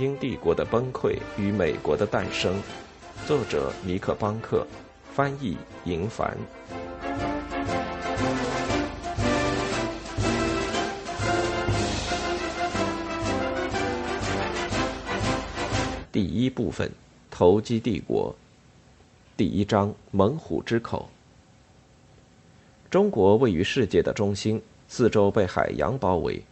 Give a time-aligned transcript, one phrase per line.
[0.00, 2.54] 英帝国的崩溃与美国的诞生，
[3.26, 4.66] 作者尼克·邦克，
[5.12, 6.34] 翻译银凡。
[16.10, 16.90] 第一部分：
[17.30, 18.34] 投机帝国。
[19.36, 21.10] 第一章：猛虎之口。
[22.90, 26.42] 中国位于世界的中心，四周被海洋包围。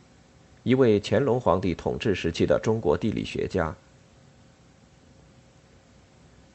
[0.63, 3.75] 一位乾隆皇帝统治时期的中国地理学家，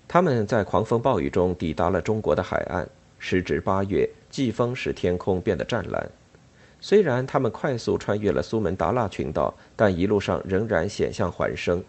[0.08, 2.88] 他们在狂风暴雨中抵达了中国的海岸。
[3.26, 6.10] 时值八月，季风使天空变得湛蓝。
[6.82, 11.82] 虽然他们快速穿越了苏门答腊群岛，但一路上仍然险象环生。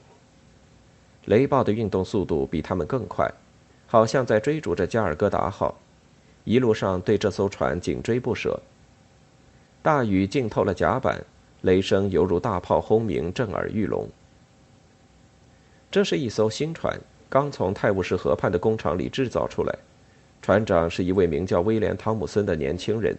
[1.25, 3.29] 雷暴的运动速度比他们更快，
[3.89, 5.77] 好像在追逐着加尔各答号。
[6.45, 8.61] 一路上对这艘船紧追不舍。
[9.83, 11.21] 大雨浸透了甲板。
[11.65, 14.07] 雷声犹如大炮轰鸣，震耳欲聋。
[15.91, 19.75] 这是一艘新船，刚从泰晤士河畔的工厂里制造出来。
[20.43, 23.17] 船长是一位名叫威廉·汤姆森的年轻人，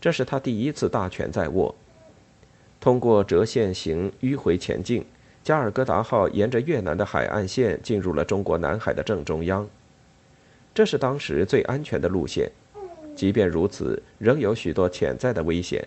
[0.00, 1.72] 这是他第一次大权在握。
[2.80, 5.06] 通过折线型迂回前进，
[5.44, 9.68] 加尔各答号沿着越南的海岸线进入了中国南海的正中央。
[10.74, 12.50] 这是当时最安全的路线，
[13.14, 15.86] 即便如此，仍有许多潜在的危险。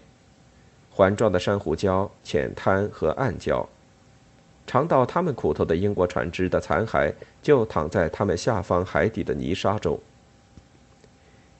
[0.93, 3.65] 环状的珊瑚礁、浅滩和暗礁，
[4.67, 9.99] 尝到他们苦头的英国船只的残骸就躺在他们下方海底的泥沙中。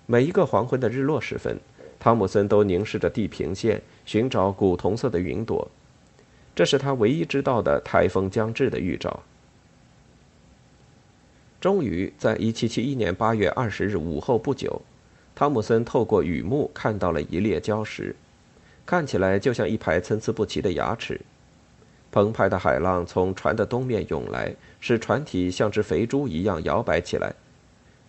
[0.06, 1.58] 每一个黄昏的日落时分，
[1.98, 5.66] 汤姆森都凝视着地平线，寻找古铜色的云朵，
[6.54, 9.22] 这是他唯一知道的台风将至的预兆。
[11.62, 14.82] 终于，在1771年8月20日午后不久，
[15.34, 18.16] 汤姆森透过雨幕看到了一列礁石。
[18.86, 21.22] 看起来就像一排参差不齐的牙齿。
[22.12, 27.34] 澎湃的海浪从船的东面涌来，使船体像只肥猪一样摇摆起来。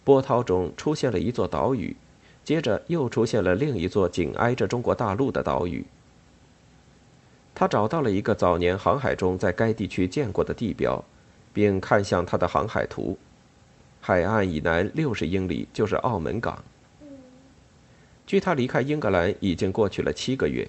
[0.03, 1.95] 波涛中出现了一座岛屿，
[2.43, 5.85] 接着又出现了另一座紧挨着中国大陆的岛屿。
[7.55, 11.05] 他找到了一个早年航海中在该地区见过的地标，
[11.53, 13.17] 并看向他的航海图。
[14.01, 16.65] 海岸以南六十英里就是澳门港。
[18.27, 20.69] 距他离开英格兰已经过去了七个月，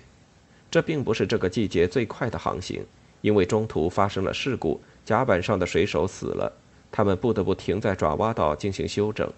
[0.71, 2.85] 这并不是这个季节最快的航行，
[3.21, 6.51] 因为中途发生了事故，甲板上的水手死了，
[6.91, 9.31] 他们不得不停在爪哇岛进行休整。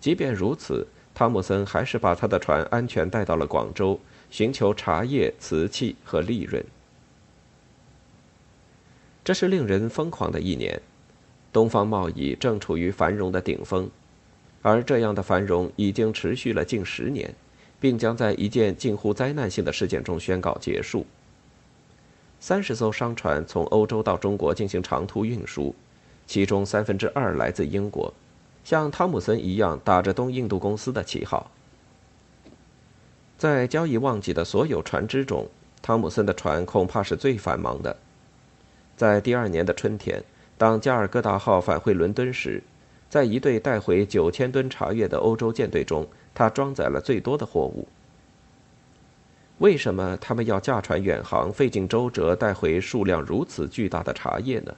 [0.00, 4.00] 即便如此，汤姆森还是把他的船安全带到了广州，
[4.30, 6.64] 寻求茶叶、瓷器和利润。
[9.22, 10.80] 这是令人疯狂的一年，
[11.52, 13.88] 东方贸易正处于繁荣的顶峰。
[14.62, 17.34] 而这样的繁荣已经持续了近十年，
[17.80, 21.06] 并将在一件近乎灾难性的事件中宣告结束。
[22.38, 25.74] 三十艘商船从欧洲到中国进行长途运输，
[26.26, 28.12] 其中三分之二来自英国，
[28.64, 31.50] 像汤姆森一样打着东印度公司的旗号。
[33.36, 35.48] 在交易旺季的所有船只中，
[35.80, 37.96] 汤姆森的船恐怕是最繁忙的。
[38.96, 40.22] 在第二年的春天，
[40.58, 42.62] 当加尔各答号返回伦敦时，
[43.10, 47.88] 在一队带回九千吨茶叶的欧洲舰队中，他装载了最多的货物。
[49.58, 54.72] 为什么他们要驾船远航，费尽周折带回数量如此巨大的茶叶呢？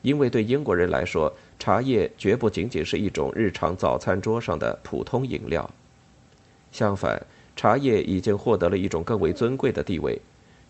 [0.00, 5.70] 因为对英国人来说，茶叶绝不仅仅是一种日常早餐桌上的普通饮料。
[6.72, 7.24] 相反，
[7.54, 10.18] 茶叶已经获得了一种更为尊贵的地位，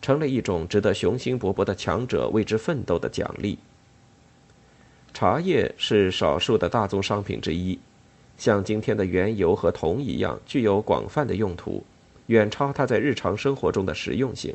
[0.02, 3.56] 成了一种值得雄心勃勃的强者为之奋斗的奖励。
[5.14, 7.78] 茶叶是少数的大宗商品之一，
[8.38, 11.84] 像今天的原油和铜一样，具有广泛的用途，
[12.26, 14.54] 远超它在日常生活中的实用性。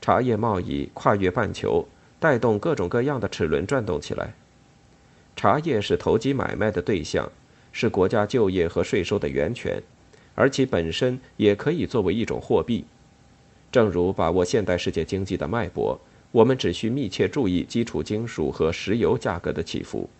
[0.00, 1.84] 茶叶贸易跨越半球，
[2.20, 4.32] 带动各种各样的齿轮转动起来。
[5.34, 7.30] 茶叶是投机买卖的对象，
[7.72, 9.82] 是国家就业和税收的源泉，
[10.36, 12.84] 而其本身也可以作为一种货币。
[13.72, 15.98] 正如把握现代世界经济的脉搏。
[16.34, 20.10] 我们只需密切注意基础金属和石油价格的起伏。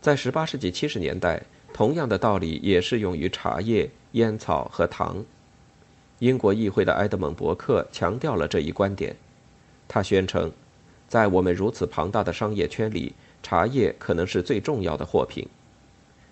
[0.00, 1.42] 在18世纪70年代，
[1.74, 5.24] 同样的道理也适用于茶叶、烟草和糖。
[6.20, 9.16] 英国议会的埃德蒙·伯克强调了这一观点。
[9.88, 10.52] 他宣称，
[11.08, 13.12] 在我们如此庞大的商业圈里，
[13.42, 15.44] 茶叶可能是最重要的货品。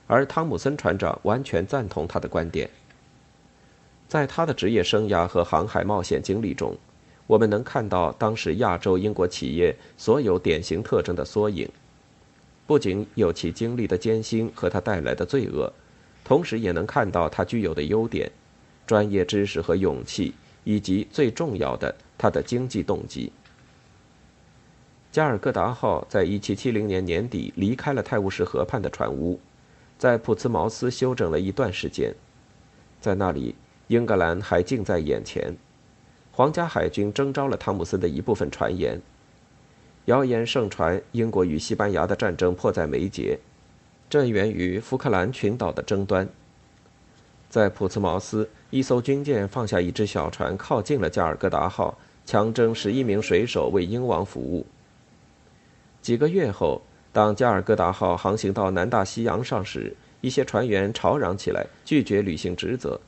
[0.07, 2.71] 而汤姆森船长完全赞同他的观点。
[4.07, 6.77] 在他的职业生涯和航海冒险经历中，
[7.27, 11.69] 我们能看到当时亚洲英国企业所有典型特征的缩影，
[12.67, 15.73] 不仅有其经历的艰辛和它带来的罪恶，
[16.25, 18.31] 同时也能看到它具有的优点：
[18.87, 23.33] 专业知识和勇气，以及最重要的，它的经济动机。
[25.11, 29.41] 加尔各答号在1770年年底离开了泰晤士河畔的船坞，
[29.99, 32.15] 在普茨茅斯休整了一段时间。
[33.01, 33.55] 在那里，
[33.89, 35.57] 英格兰还近在眼前。
[36.37, 39.01] 皇家海军征召了汤姆森的一部分船员。
[40.05, 43.39] 谣言盛传，英国与西班牙的战争迫在眉睫，
[44.11, 46.29] 这源于福克兰群岛的争端。
[47.49, 51.97] 在普茨茅斯，一艘军舰放下一只小船，靠近了加尔各答号，
[52.27, 54.67] 强征十一名水手为英王服务。
[56.03, 56.83] 几个月后，
[57.15, 63.01] 当加尔各答号航行到南大西洋上时，一些船员吵嚷起来，拒绝履行职责。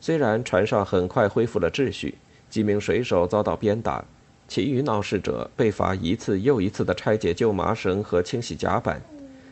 [0.00, 2.18] 虽然船上很快恢复了秩序，
[2.54, 4.04] 几名水手遭到鞭打，
[4.46, 9.02] 其余闹事者被罚一次又一次的拆解旧麻绳和清洗甲板，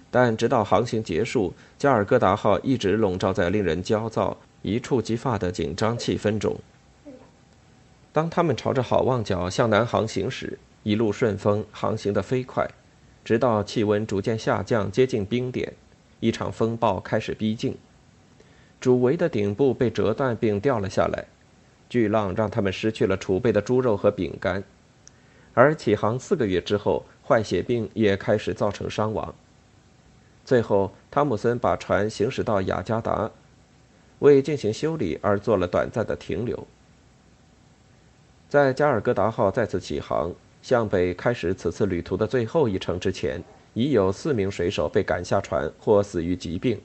[0.08, 6.56] 但直到航行结束，加尔各答号一直笼罩在令人焦躁、一触即发的紧张气氛中。
[8.12, 12.70] 当他们朝着好望角向南航行时，一路顺风，航行得飞快，
[13.24, 15.72] 直到气温逐渐下降，接近冰点，
[16.20, 17.76] 一场风暴开始逼近。
[18.80, 21.24] 主桅的顶部被折断并掉了下来，
[21.92, 24.64] 巨浪让他们失去了储备的猪肉和饼干。
[25.52, 29.34] 而起航四个月之后，坏血病也开始造成伤亡。
[30.42, 33.30] 最后，汤姆森把船行驶到雅加达，
[34.20, 36.66] 为进行修理而做了短暂的停留。
[38.48, 40.32] 在加尔各答号再次起航。
[40.62, 43.42] 向北开始此次旅途的最后一程之前，
[43.74, 46.80] 已有四名水手被赶下船或死于疾病。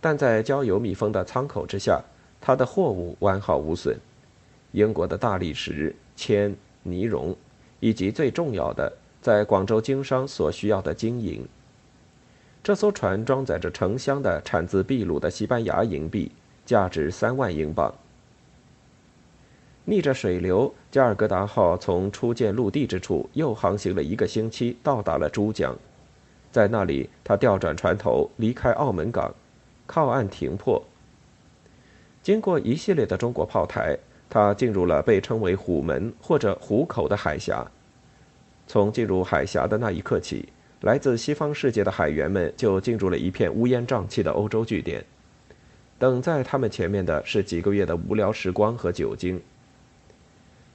[0.00, 2.02] 但在焦油密封的舱口之下，
[2.46, 3.96] 他的货物完好无损：
[4.72, 7.34] 英国的大理石、铅、尼绒，
[7.80, 8.92] 以及最重要的，
[9.22, 11.42] 在广州经商所需要的金银。
[12.62, 16.30] 这艘船装载着成箱的产自秘鲁的西班牙银币，
[16.66, 17.94] 价值三万英镑。
[19.86, 25.74] 逆着水流，加尔各答号从初见陆地之处又航行了一个星期，到达了珠江。
[26.52, 29.34] 在那里，他调转船头，离开澳门港，
[29.86, 30.84] 靠岸停泊。
[32.24, 33.94] 经过一系列的中国炮台，
[34.30, 37.70] 他进入了被称为“虎门”或者“虎口”的海峡。
[38.66, 40.48] 从进入海峡的那一刻起，
[40.80, 45.04] 来自西方世界的海员们就进入了一片乌烟瘴气的欧洲据点。
[45.98, 49.38] 等在他们前面的是几个月的无聊时光和酒精。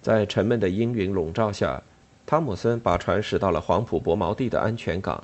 [0.03, 1.81] 在沉闷的阴云笼罩下，
[2.27, 5.23] 汤姆森把船驶到了黄埔博锚地的安全港，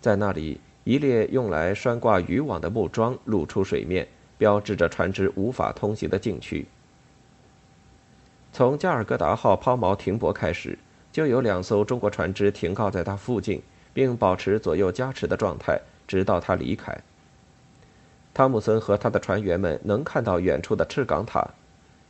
[0.00, 4.06] 在那里，一列用来拴挂渔网的木桩露出水面，
[4.40, 6.66] 标志着船只无法通行的禁区。
[8.54, 10.78] 从加尔各答号抛锚停泊开始，
[11.12, 13.60] 就有两艘中国船只停靠在它附近，
[13.92, 15.78] 并保持左右加持的状态，
[16.08, 16.98] 直到它离开。
[18.32, 21.46] 汤姆森和他的船员们能看到远处的赤岗塔。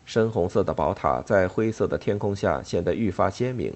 [0.05, 3.75] 深红色的宝塔在灰色的天空下显得愈发鲜明。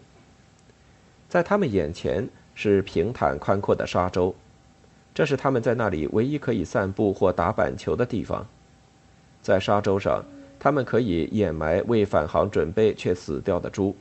[1.28, 4.34] 在他们眼前是平坦宽阔的沙洲，
[5.14, 8.44] 这是他们在那里唯一可以散步或打板球的地方。
[9.40, 10.24] 在沙洲上，
[10.58, 13.94] 他们可以掩埋为返航准备却死掉的猪，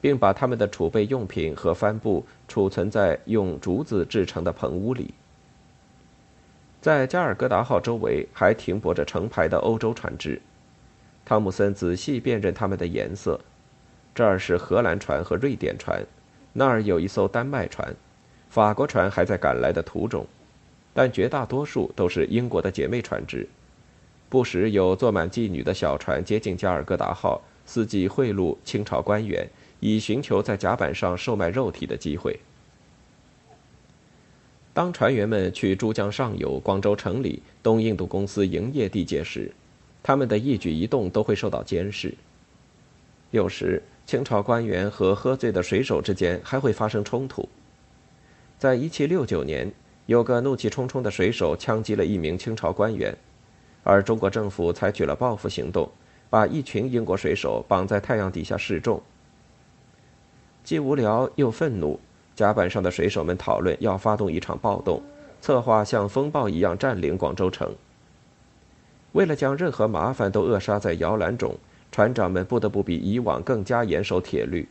[0.00, 5.14] 并把他们的储备用品和帆布储存在用竹子制成的棚屋里。
[6.82, 10.40] 在加尔各答号周围还停泊着成排的欧洲船只。
[11.24, 13.38] 汤姆森仔细辨认它们的颜色，
[14.14, 16.04] 这儿是荷兰船和瑞典船，
[16.52, 17.94] 那儿有一艘丹麦船，
[18.48, 20.26] 法国船还在赶来的途中，
[20.92, 23.48] 但绝大多数都是英国的姐妹船只。
[24.28, 29.48] 不时有坐满妓女的小船接近加尔各答号，伺机贿赂清朝官员，
[29.80, 32.38] 以寻求在甲板上售卖肉体的机会。
[34.72, 39.52] 当船员们去珠江上游广州城里东印度公司营业地界时，
[40.00, 42.14] 他们的一举一动都会受到监视。
[43.32, 47.48] 有时，清朝官员和喝醉的水手之间还会发生冲突。
[48.58, 49.72] 在1769年，
[50.10, 53.16] 有个怒气冲冲的水手枪击了一名清朝官员，
[53.84, 55.88] 而中国政府采取了报复行动，
[56.28, 59.00] 把一群英国水手绑在太阳底下示众。
[60.64, 62.00] 既无聊又愤怒，
[62.34, 65.00] 甲板上的水手们讨论要发动一场暴动，
[65.40, 67.72] 策划像风暴一样占领广州城。
[69.12, 71.56] 为了将任何麻烦都扼杀在摇篮中，
[71.92, 74.66] 船长们不得不比以往更加严守铁律。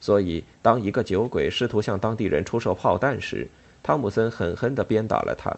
[0.00, 3.46] 所以，当一个酒鬼试图向当地人出售炮弹时，
[3.84, 5.56] 汤姆森狠狠地鞭打了他。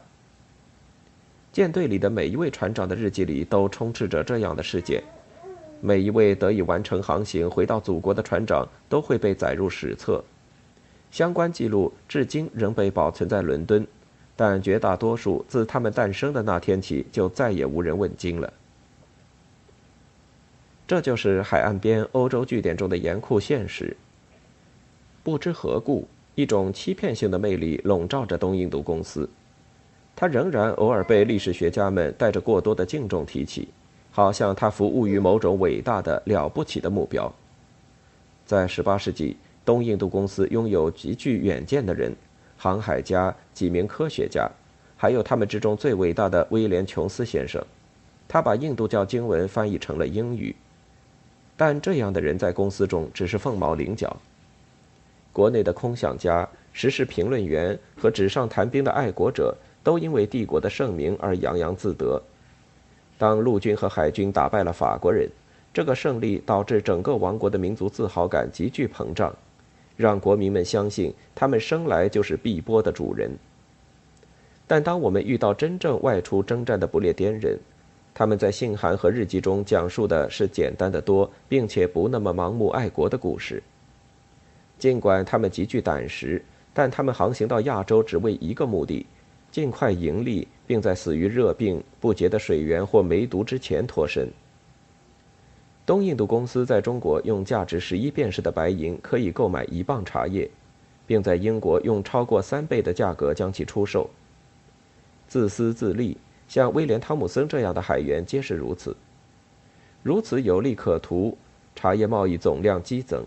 [1.51, 5.03] 舰队里的每一位船长的日记里都充斥着这样的事件。
[5.81, 10.23] 每一位得以完成航行回到祖国的船长都会被载入史册。
[11.11, 13.87] 相关记录至今仍被保存在伦敦。
[14.37, 18.53] 但绝大多数自他们诞生的那天起就再也无人问津了。
[20.87, 23.97] 这就是海岸边欧洲据点中的严酷现实。
[25.25, 26.07] 不知何故，
[26.37, 29.29] 一种欺骗性的魅力笼罩着东印度公司。
[30.15, 33.69] 它仍然偶尔被历史学家们带着过多的敬重提起，
[34.13, 37.31] 好像它服务于某种伟大的、了不起的目标。
[38.45, 42.15] 在18世纪，东印度公司拥有极具远见的人，
[42.57, 44.49] 航海家、几名科学家，
[44.97, 47.63] 还有他们之中最伟大的威廉·琼斯先生。
[48.29, 50.55] 他把印度教经文翻译成了英语，
[51.57, 54.15] 但这样的人在公司中只是凤毛麟角。
[55.37, 62.19] 国内的空想家、时事评论员和纸上谈兵的爱国者都因为帝国的盛名而洋洋自得。
[63.19, 65.29] 当陆军和海军打败了法国人，
[65.75, 69.31] 这个胜利导致整个王国的民族自豪感急剧膨胀，
[69.95, 73.31] 让国民们相信他们生来就是碧波的主人。
[74.67, 77.59] 但当我们遇到真正外出征战的不列颠人，
[78.15, 83.63] 他们在信函和日记中讲述的是简单的多，并且不那么盲目爱国的故事。
[84.79, 86.43] 尽管他们极具胆识，
[86.75, 89.07] 但他们航行到亚洲只为一个目的：
[89.51, 94.29] 尽快盈利，并在死于热病、不洁的水源或梅毒之前脱身。
[95.87, 100.51] 东印度公司在中国用价值十一便士的白银可以购买一磅茶叶，
[101.07, 104.11] 并在英国用超过三倍的价格将其出售。
[105.29, 106.17] 自私自利，
[106.49, 108.97] 像威廉·汤姆森这样的海员皆是如此。
[110.03, 111.39] 如此有利可图，
[111.75, 113.25] 茶叶贸易总量激增。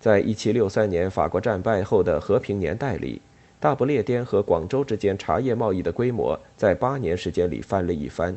[0.00, 3.20] 在一七六三年法国战败后的和平年代里，
[3.60, 8.34] 大不列颠和广州之间茶叶贸易的规模在八年时间里翻了一番。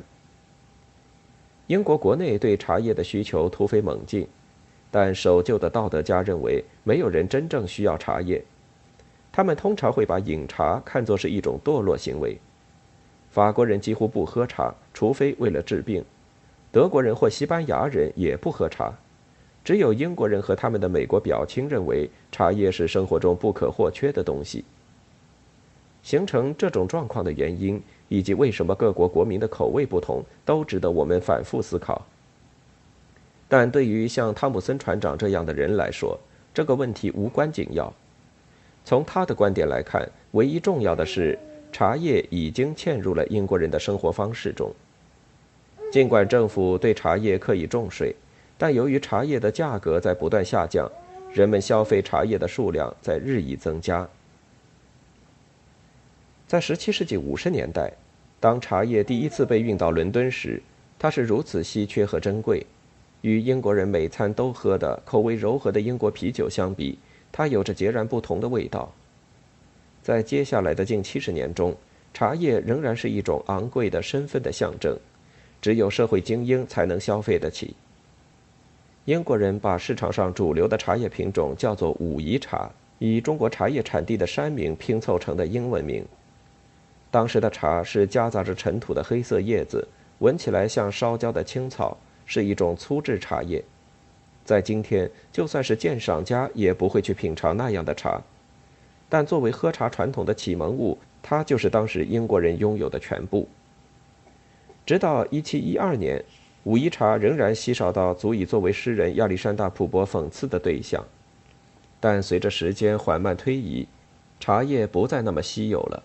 [1.67, 4.27] 英国国内对茶叶的需求突飞猛进，
[4.91, 8.43] 但守旧的道德家认为没有人真正需要茶叶，
[9.32, 12.38] 他们通常会把饮茶看作是一种堕落行为。
[13.32, 16.03] 法国人几乎不喝茶，除非为了治病；
[16.74, 18.93] 德国人或西班牙人也不喝茶。
[19.63, 24.65] 只有英国人和他们的美国表亲认为茶叶是生活中不可或缺的东西。
[26.01, 32.05] 形成这种状况的原因，以及为什么各国国民的口味不同，都值得我们反复思考。
[33.48, 36.20] 但对于像汤姆森船长这样的人来说，
[36.53, 37.93] 这个问题无关紧要。
[38.84, 41.39] 从他的观点来看，唯一重要的是，
[41.72, 44.74] 茶叶已经嵌入了英国人的生活方式中。
[45.89, 48.13] 尽管政府对茶叶刻意重税。
[48.57, 50.89] 但由于茶叶的价格在不断下降，
[51.33, 54.07] 人们消费茶叶的数量在日益增加。
[56.48, 57.91] 在17世纪50年代，
[58.39, 60.62] 当茶叶第一次被运到伦敦时，
[61.00, 62.65] 它是如此稀缺和珍贵。
[63.22, 67.00] 与英国人每餐都喝的口味柔和的英国啤酒相比，
[67.31, 68.93] 它有着截然不同的味道。
[70.03, 71.74] 在接下来的近70年中，
[72.13, 74.98] 茶叶仍然是一种昂贵的身份的象征，
[75.62, 77.74] 只有社会精英才能消费得起。
[79.05, 86.05] 英国人把市场上主流的茶叶品种叫做武夷茶，以中国茶叶产地的山名拼凑成的英文名。
[87.12, 89.86] 当时的茶是夹杂着尘土的黑色叶子，
[90.19, 93.62] 闻起来像烧焦的青草，是一种粗制茶叶。
[94.45, 98.22] 在今天，就算是鉴赏家也不会去品尝那样的茶，
[99.10, 103.50] 但作为喝茶传统的启蒙物，它就是当时英国人拥有的全部。
[104.86, 106.24] 直到1712年。
[106.63, 111.05] 武夷茶仍然稀少到足以作为诗人亚历山大·普伯讽刺的对象，
[112.00, 113.86] 但随着时间缓慢推移，
[114.39, 116.01] 茶叶不再那么稀有了。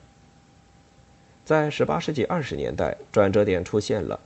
[1.44, 4.18] 在18世纪20年代，转折点出现了。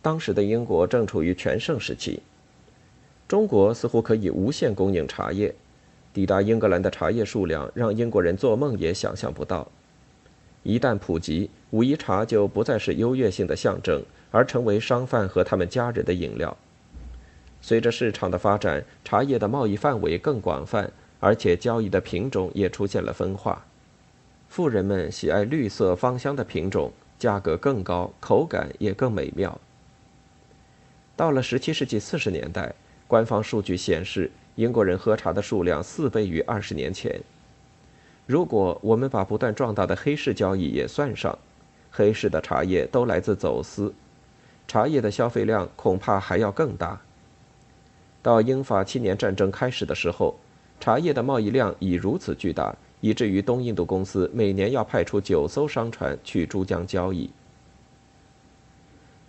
[0.00, 2.20] 当时的英国正处于全盛时期，
[3.28, 5.54] 中国似乎可以无限供应茶叶，
[6.14, 9.70] 抵达英格兰的茶叶数量让英国人做梦也想象不到。
[10.62, 14.02] 一旦普及，武夷茶就不再是优越性的象征。
[14.32, 16.56] 而成为商贩和他们家人的饮料。
[17.60, 23.64] 随着市场的发展，茶叶的贸易范围更广泛，而且交易的品种也出现了分化。
[24.48, 29.60] 富人们喜爱绿色芳香的品种，价格更高，口感也更美妙。
[31.14, 32.74] 到了十七世纪四十年代，
[33.06, 37.20] 官方数据显示，英国人喝茶的数量四倍于二十年前。
[38.26, 41.38] 如果我们把不断壮大的黑市交易也算上，
[41.90, 43.94] 黑市的茶叶都来自走私。
[44.72, 46.98] 茶叶的消费量恐怕还要更大。
[48.22, 50.34] 到英法七年战争开始的时候，
[50.80, 57.30] 茶叶的贸易量已如此巨大，以至于东印度公司每年要派出九艘商船去珠江交易。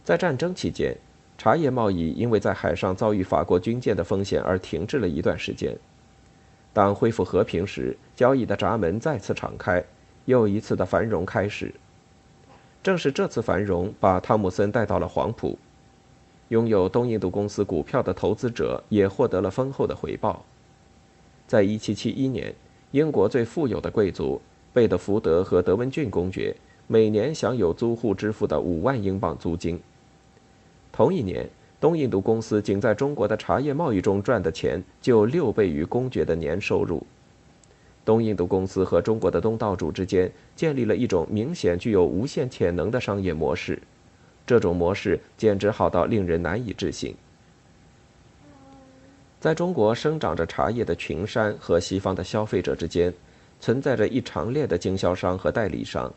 [0.05, 0.95] 在战争期间，
[1.37, 5.77] 茶叶贸易因为在海上遭遇法国军舰的风险而停滞了一段时间。
[6.71, 9.83] 当恢复和平时，交易的闸门再次敞开，
[10.23, 11.73] 又一次的繁荣开始。
[12.83, 15.57] 正是这次繁荣，把汤姆森带到了黄埔。
[16.49, 20.43] 拥有东印度公司股票的投资者也获得了丰厚的回报。
[21.47, 22.53] 在1771年，
[22.91, 24.39] 英国最富有的贵族
[24.73, 26.53] 贝德福德和德文郡公爵
[26.85, 29.79] 每年享有租户支付的五万英镑租金。
[30.91, 31.49] 同一年，
[31.79, 37.01] 东印度公司仅在中国的茶叶贸易中赚的钱就六倍于公爵的年收入。
[38.05, 43.81] 东印度公司和中国的东道主之间建立了一种明显具有无限潜能的商业模式，
[44.45, 47.15] 这种模式简直好到令人难以置信。
[49.39, 53.13] 在中国生长着茶叶的群山和西方的消费者之间，
[53.59, 56.13] 存在着一长列的经销商和代理商，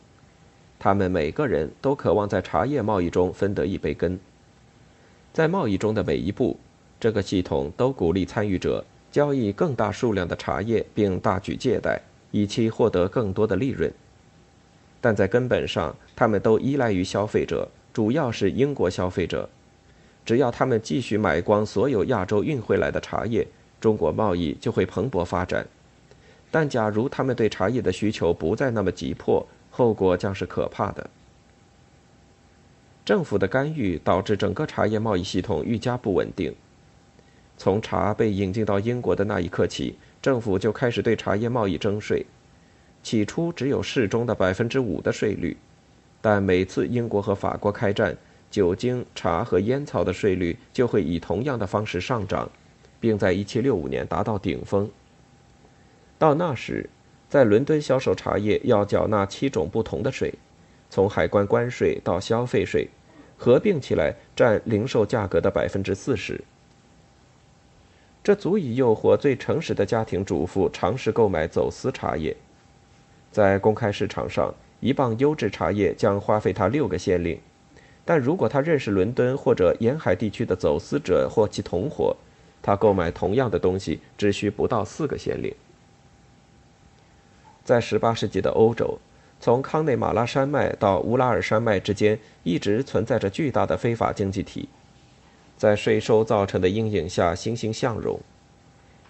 [0.79, 4.19] 他们每个人都渴望在茶叶贸易中分得一杯羹。
[5.33, 6.57] 在贸易中的每一步，
[6.99, 8.85] 这个系统都鼓励参与者。
[9.17, 11.99] 交易更大数量的茶叶，并大举借贷，
[12.33, 13.91] 以期获得更多的利润。
[15.01, 19.49] 但在根本上，他们都依赖于消费者，主要是英国消费者。
[20.27, 23.49] 只要他们继续买光所有亚洲运回来的茶叶，
[23.81, 25.67] 中国贸易就会蓬勃发展。
[26.51, 31.09] 但假如他们对茶叶的需求不再那么急迫，后果将是可怕的。
[33.03, 36.55] 政府的干预导致整个茶叶贸易系统愈加不稳定。
[37.57, 42.25] 从茶被引进到英国的那一刻起，政府就开始对茶叶贸易征税。
[43.03, 45.57] 起初只有适中的百分之五的税率，
[46.21, 48.17] 但每次英国和法国开战，
[48.51, 52.51] 酒精、茶和烟草的税率就会以同样的方式上涨，
[53.01, 54.91] 并在1765年达到顶峰。
[56.19, 56.91] 到那时，
[57.29, 60.35] 在伦敦销售茶叶要缴纳七种不同的税，
[60.91, 62.89] 从海关关税到消费税，
[63.37, 66.43] 合并起来占零售价格的百分之四十。
[68.27, 72.37] 这足以诱惑最诚实的家庭主妇尝试购买走私茶叶。
[73.31, 77.39] 在公开市场上，一磅优质茶叶将花费他六个先令，
[78.05, 82.17] 但如果他认识伦敦或者沿海地区的走私者或其同伙，
[82.61, 85.55] 他购买同样的东西只需不到四个先令。
[87.63, 88.99] 在18世纪的欧洲，
[89.39, 94.69] 从康内马拉山脉到乌拉尔山脉之间一直存在着巨大的非法经济体。
[95.57, 98.21] 在税收造成的阴影下欣欣向荣，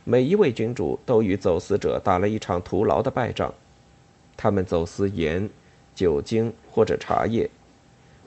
[0.04, 3.52] 每一位君主都与走私者打了一场徒劳的败仗。
[4.36, 5.50] 他们走私盐、
[5.94, 7.50] 酒精或者茶叶，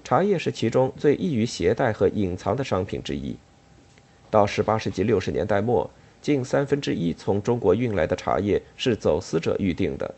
[0.03, 3.37] 茶叶是其中最易于携带和隐藏的商品之一。
[4.29, 5.89] 到18世纪60年代末，
[6.21, 10.13] 近三分之一从中国运来的茶叶是走私者预定的。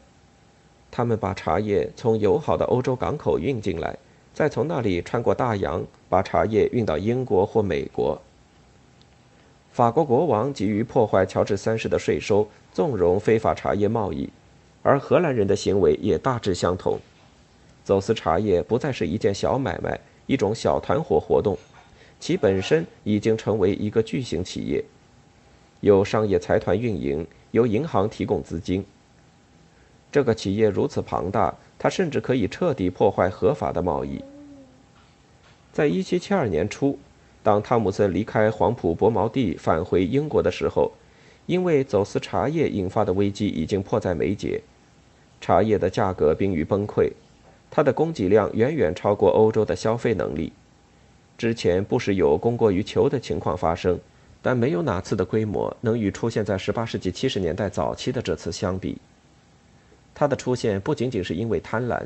[0.89, 3.95] 他们把茶叶从友好的欧洲港口运进来。
[4.33, 8.21] 再从那里穿过大洋，把茶叶运到英国或美国。
[9.71, 14.29] 法国国王急于破坏乔治三世的税收，纵容非法茶叶贸易，
[14.81, 16.99] 而荷兰人的行为也大致相同。
[17.83, 21.57] 走私茶叶不再是一件小买卖，一种小团伙活动，
[22.19, 24.83] 其本身已经成为一个巨型企业，
[25.79, 28.85] 由商业财团运营，由银行提供资金。
[30.11, 31.53] 这个企业如此庞大。
[31.83, 34.23] 它甚至可以彻底破坏合法的贸易。
[35.73, 36.99] 在1772年初，
[37.41, 40.91] 当汤姆森离开黄埔伯毛地返回英国的时候，
[41.47, 44.61] 因为走私茶叶引发的危机已经迫在眉睫，
[45.39, 47.11] 茶叶的价格濒于崩溃，
[47.71, 50.53] 它的供给量远远超过欧洲的消费能力。
[51.39, 53.99] 之前不时有供过于求的情况发生，
[54.39, 58.99] 但没有哪次的规模能与出现在18世纪70年代早期的这次相比。
[60.13, 62.01] 它的出现不仅仅是因为贪婪，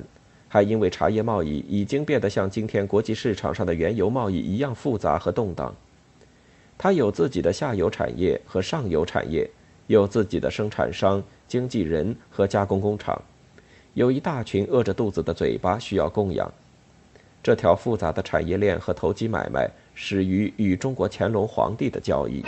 [0.47, 5.73] 还因为茶叶贸易已经变得像今天国际市场上的原油贸易一样复杂和动荡。
[6.77, 9.49] 它有自己的下游产业和上游产业，
[9.87, 13.21] 有自己的生产商、经纪人和加工工厂，
[13.93, 16.51] 有一大群饿着肚子的嘴巴需要供养。
[17.41, 22.43] 这条复杂的产业链和投机买卖始于与中国乾隆皇帝的交易。